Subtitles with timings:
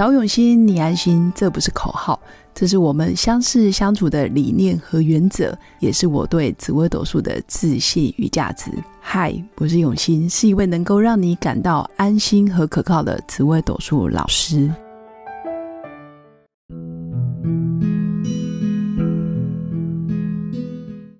[0.00, 2.18] 找永新，你安心，这不是口号，
[2.54, 8.70] 这是我们相识相处的理念和原则，也是我对紫微斗数的自信与价值。
[8.98, 14.72] 嗨，我是永新，是一位能够让你感到安心和可靠的紫微斗数老师。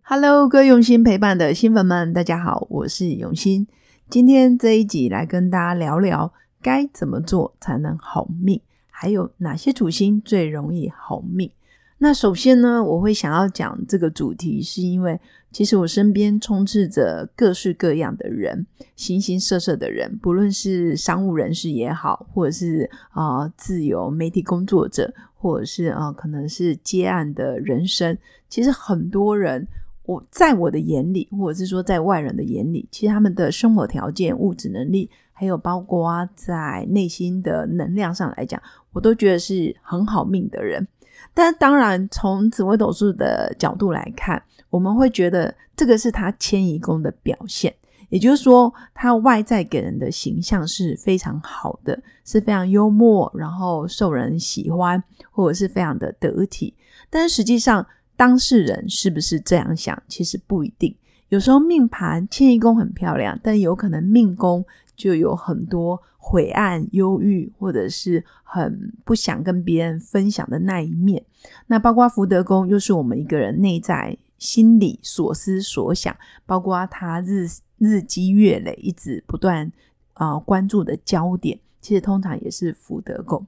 [0.00, 3.66] Hello，各位用心陪伴的新粉们，大家好，我是永新。
[4.08, 6.32] 今天这一集来跟大家聊聊。
[6.62, 8.60] 该怎么做才能好命？
[9.00, 11.50] 还有哪些主星最容易好命？
[11.96, 15.18] 那首先呢，我会想要讲这个主题，是因为
[15.50, 28.18] 其实我身边充斥着各式各样的人，形形色色的人，不论是商务人士也好，或者是啊自由媒体工作者，或者是啊可能是接案的人生，
[28.50, 29.66] 其实很多人，
[30.10, 35.08] 我在我的眼里，或者是说在外人的眼里，其实他们的生活条件、物质能力。
[35.32, 38.60] 还有包括在内心的能量上来讲，
[38.92, 40.86] 我都觉得是很好命的人。
[41.32, 47.74] 但当然，从紫微斗数的角度来看，我们会觉得这个是他迁移宫的表现，
[48.10, 56.74] 也就是说，他外在给人的形象是非常好的，是非常幽默，然后受人喜欢，或者是非常的得体。
[57.08, 57.86] 但实际上，
[58.20, 60.94] 当事人是不是这样想，其实不一定。
[61.30, 64.62] 有时候命盘迁移宫很漂亮，但有可能命宫。
[64.94, 71.24] 就有很多晦暗、忧郁，或者是很不想跟别人分享的那一面。
[71.68, 77.46] 那包括福德宫，又是我们一个人内在心理所思所想，包括他日
[77.78, 79.72] 日积月累，一直不断
[80.12, 83.46] 啊关注的焦点，其实通常也是福德宫。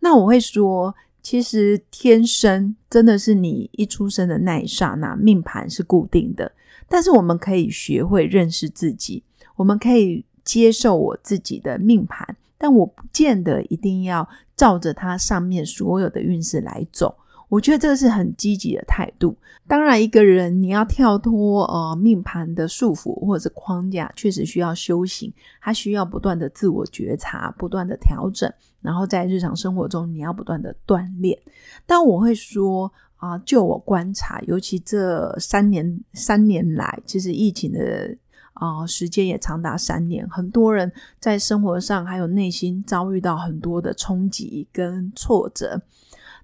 [0.00, 6.52] 那我会说，其实天生真的是你一出生的那一刹那，命盘是固定的。
[6.88, 9.22] 但是我们可以学会认识自己，
[9.56, 10.24] 我们可以。
[10.42, 17.14] 接受我自己的命盘，但我不见得一定要照着它上面所有的运势来走。
[17.50, 19.36] 我觉得这个是很积极的态度。
[19.66, 28.50] 当然，一个人你要跳脱呃命盘的束缚或者是框架，确实需要修行，他需要不断的自我觉察，不断的调整，
[28.80, 31.38] 然后在日常生活中你要不断的锻炼。
[31.84, 38.16] 但我会说啊，就我观察，尤其这三年三年来，其实疫情的。
[38.52, 45.80] 啊，时间也长达三年，很多人在生活上还有内心遭遇到很多的冲击跟挫折。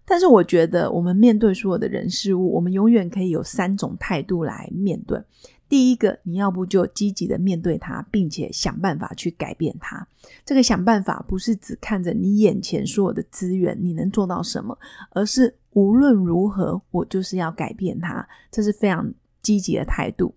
[0.07, 5.21] 但是，我觉得我们面对所有的人事物，我们永远可以有三种态度来面对。
[5.69, 10.07] 第一个，你要不就积极的面对它，并且想办法去改变它。
[10.45, 14.79] 这个想办法不是只看着你眼前所有的资源，你能做到什么，
[15.11, 18.25] 而是无论如何，我就是要改变它。
[18.53, 19.13] 这是非常
[19.43, 20.33] 积极的态度。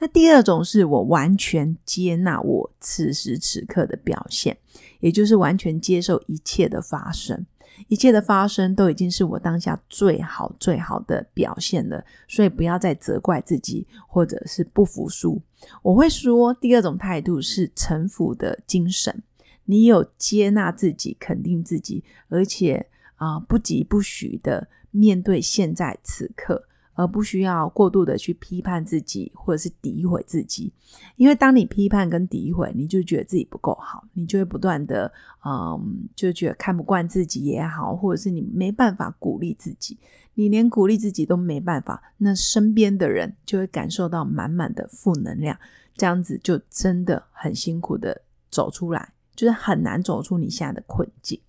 [0.00, 4.58] 那第二种是我完全接纳我此时此刻的表现，
[4.98, 7.46] 也就是完全接受一切的发生，
[7.88, 15.40] 一切的发生都已经是我当下最好最好的表现了，所以不要再责怪自己或者是不服输。
[15.82, 19.22] 我会说，第二种态度是臣服的精神，
[19.64, 26.64] 你有接纳自己、肯定自己，而且啊不疾不徐的面对现在此刻。
[26.94, 30.72] 而不需要过度的去批判自己，或者是诋毁自己，
[31.16, 35.10] 因为当你批判跟诋毁，你就觉得自己不够好，你就会不断的，
[35.44, 39.98] 嗯，就觉得看不惯自己也好，或者是你没办法鼓励自己，
[40.34, 45.58] 你连鼓励自己都没办法，那身边的人就会感受到满满的负能量，
[45.96, 48.20] 这样子就真的很辛苦的
[48.50, 51.40] 走出来，就是很难走出你现在的困境。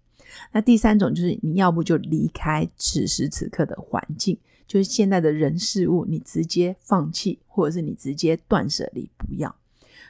[0.52, 4.36] 那第三种就是你要不就离开此时此刻的环境。
[4.68, 9.56] 就是现在的人事物，你直接放弃，或者是你直接断舍离，不要。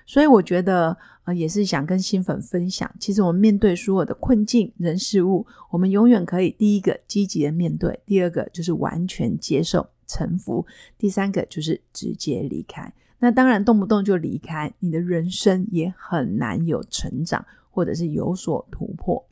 [0.05, 10.65] 所以我觉得，呃，也是想跟新粉分享，其实我们面对所有的困境、人事物，我们永远可以第一个积极的面对，第二个就是完全接受、臣服，
[10.97, 12.93] 第三个就是直接离开。
[13.19, 19.25] 那当然，动不动就离开，你的人生也很难有成长，或者是有所突破。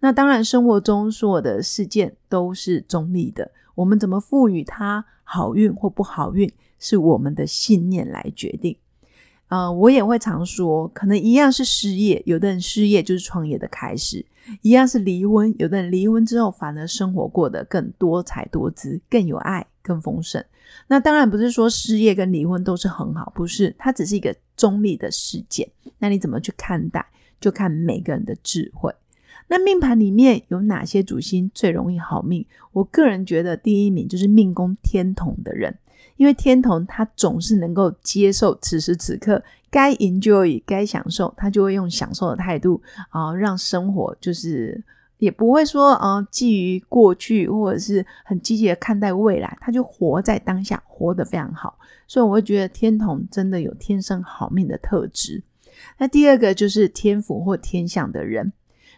[0.00, 3.50] 那当然，生活中所有的事件都是中立的。
[3.74, 8.76] 我们怎么赋予它好运或不好运，是我们的信念来决定。
[9.48, 14.24] 呃，我也会常说，可能一样是失业，有的人失业就是创业的开始；
[14.62, 20.44] 一样是离婚，有的人离婚之后反而生活过得更多彩多姿，更有爱，更丰盛。
[20.88, 25.70] 那当然不是说失业跟离婚都是很好，不是，它只是一个中立的事件。
[25.98, 27.06] 那你怎么去看待，
[27.40, 28.92] 就看每个人的智慧。
[29.48, 32.44] 那命盘里面有哪些主星最容易好命？
[32.72, 35.78] 我个人觉得第一名就是命宫天同的人，
[36.16, 44.82] 因为天同他总是能够接受此时此刻该 enjoy 该享受，他就会用享受的态度啊，让生活就是
[45.18, 51.78] 也不会说呃觊觎过去，或者是很积极的看待未来，他就活在当下，活得非常好。
[52.08, 55.42] 所以我会觉得天同真的有天生好命的特质。
[55.98, 58.52] 那第二个就是天府或天相的人，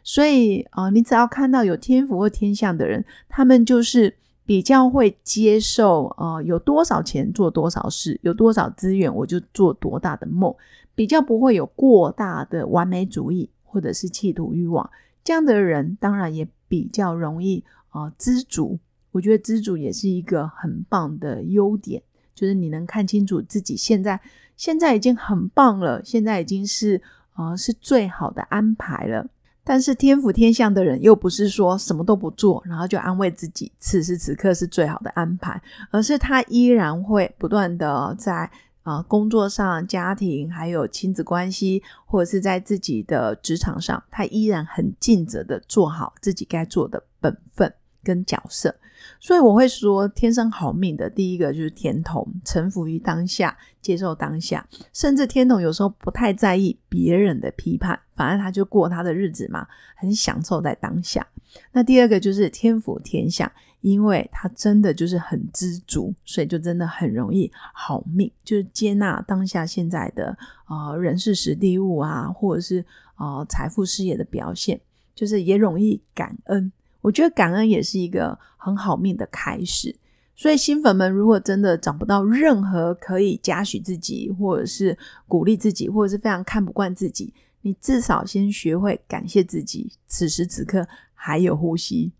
[0.08, 4.16] 所以啊，你只要看到有天赋或天相的人，他们就是
[4.46, 10.50] 比较会接受呃，有多少钱做多少事，有多少资源我就做多大的梦，
[10.94, 14.88] 比较不会有过大的完美主义或者是企图欲望。
[15.22, 18.78] 这样的人当然也比较容易啊知足。
[19.12, 22.02] 我觉得知足也是一个很棒的优点，
[22.34, 24.18] 就是你能看清楚自己现在。
[24.56, 27.02] 现在已经很棒了，现在已经是
[27.34, 29.28] 啊是最好的安排了。
[29.68, 35.60] 但是天府天相的人又不是说什么都不做，然后就安慰自己此时此刻是最好的安排，
[35.90, 38.50] 而是他依然会不断的在
[38.82, 47.70] 啊工作上、家庭还有亲子关系，或者是在自己的职场上，他依然很尽责的做好自己该做的本分。
[48.08, 48.74] 跟角色。
[49.20, 61.26] 所以我会说，天生好命的第一个就是天同，臣服于当下，接受当下，甚至天同有时候不太在意别人的批判，反正他就过他的日子嘛，很享受在当下。
[61.72, 63.50] 那第二个就是天府天相，
[63.80, 72.84] 因为他真的就是很知足，所以就真的很容易好命，就是接纳当下现在的啊人事时地物啊，或者是
[73.14, 74.80] 啊财富事业的表现，
[75.14, 76.72] 就是也容易感恩。
[77.08, 79.96] 我觉得感恩也是一个很好命的开始，
[80.36, 84.96] 所以新粉们如果真的找不到任何可以嘉许自己，或者是
[85.26, 87.32] 鼓励自己，或者是非常看不惯自己，
[87.62, 92.12] 你至少先学会感谢自己，此时此刻还有呼吸，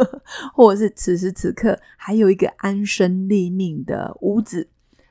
[0.52, 4.68] 或者是此时此刻还有一个安身立命的屋子、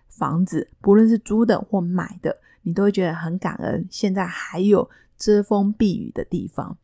[0.10, 3.88] 房子，不论是租的或买的，你都会觉得很感恩。
[3.90, 4.88] 现在还有
[5.18, 6.78] 遮风避雨的地方。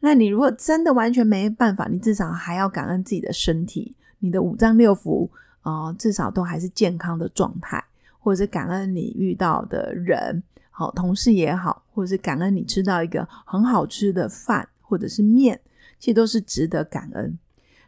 [0.00, 5.28] 那你如果真的完全没办法，你至少还要感恩自己的身体，你的五脏六腑
[5.62, 7.82] 啊，至少都还是健康的状态，
[8.18, 15.60] 或者是感恩你遇到的人，好同事也好，或者是感恩你吃到一个很好吃的饭或者是面，
[15.98, 17.38] 其实都是值得感恩。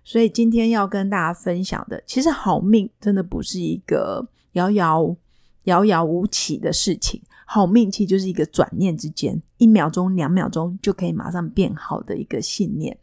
[0.05, 5.17] 所以今天要跟大家分享的，其实好命真的不是一个遥遥
[5.64, 7.23] 遥遥无期的事情。
[7.44, 12.96] 好命其实就是一个转念之间，一秒钟、两秒钟就可以马上变好的一个信念。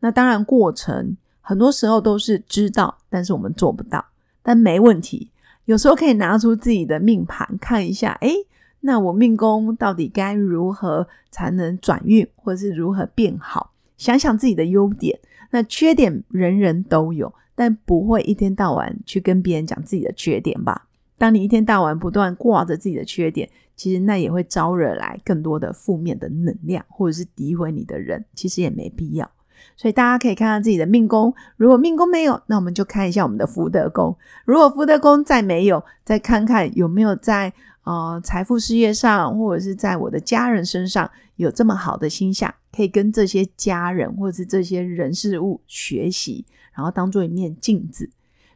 [0.00, 4.04] 那当然，过程很多时候都是知道，但是我们做不到。
[4.42, 5.30] 但没问题，
[5.66, 8.34] 有时候可以拿出自己的命盘看一下，诶，
[8.80, 13.72] 那我命宫到底该如何才能转运，或者是如何变好？
[13.98, 15.20] 想想自己的优点，
[15.50, 20.86] 那缺点人人都有，但不会一天到晚去跟别人讲自己的缺点吧？
[21.20, 23.46] 当你一天到晚不断挂着自己的缺点，
[23.76, 29.30] 其实那也会招惹来更多的负面的能量，或者是诋毁你的人，其实也没必要。
[29.76, 34.16] 所以大家可以看看自己的命宫，如果命宫没有，那我们就看一下我们的福德宫。
[34.46, 37.52] 如果福德宫再没有，再看看有没有在
[37.84, 48.08] 呃财富事业上，或者是在我的家人身上有这么好的星象，可以跟这些家人或者是这些人事物学习，然后当做一面镜子。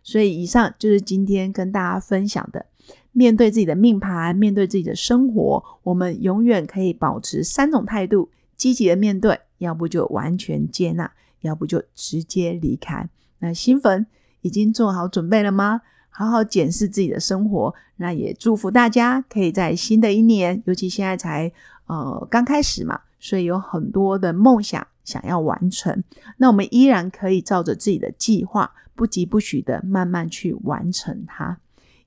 [0.05, 2.67] 所以，以上就是今天跟大家分享的。
[3.11, 13.09] 面对自己的命盘，面对自己的生活，我们永远可以保持三种态度：积极的面对，要不就完全接纳，要不就直接离开。
[13.39, 14.07] 那新粉
[14.43, 15.81] 已经做好准备了吗？
[16.11, 17.75] 好好检视自己的生活。
[17.97, 21.51] 那也祝福大家可以在新的一年，尤其现在才
[21.87, 26.03] 呃刚开始嘛，所以有很多的梦想想要完成。
[26.39, 28.73] 那我们依然可以照着自己的计划。
[28.97, 31.59] 不急不徐的慢慢去完成它。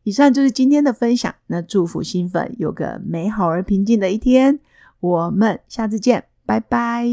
[0.04, 1.36] 以上就是今天的分享。
[1.48, 4.62] 那祝福新粉有个美好而平静的一天。
[5.02, 7.06] 我们下次见，拜拜。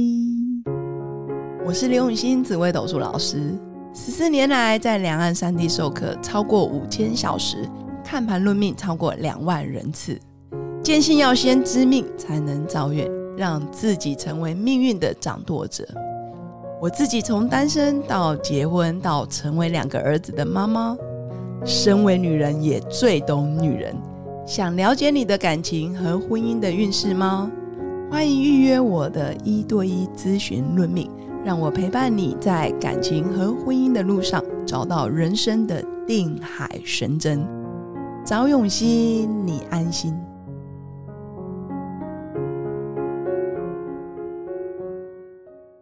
[1.66, 3.58] 我是刘永新紫微斗数老师，
[3.92, 7.68] 十四年来在两岸三地授课超过五千小时，
[8.04, 10.16] 看盘论命超过两万人次。
[10.84, 15.86] 坚信要先知命才能造运，让自己成为命运的掌舵者。
[16.80, 20.96] 我自己从单身到结婚，到成为两个儿子的妈妈，
[21.64, 23.96] 身为女人也最懂女人。
[24.46, 27.50] 想了解你的感情和婚姻的运势吗？
[28.10, 31.10] 欢迎预约我的一对一咨询论命，
[31.42, 37.44] 让我陪伴你在感情和婚姻的路上找到人生的定海神针。
[38.24, 40.14] 早永熙，你安心。